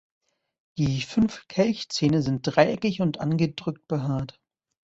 [0.79, 4.39] Die fünf Kelchzähne sind dreieckig und angedrückt behaart.